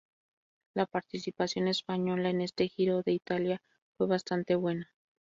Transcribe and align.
La 0.73 0.87
participación 0.87 1.67
española 1.67 2.31
en 2.31 2.41
este 2.41 2.67
Giro 2.67 3.03
de 3.03 3.11
Italia 3.11 3.61
fue 3.99 4.07
bastante 4.07 4.55
buena. 4.55 4.89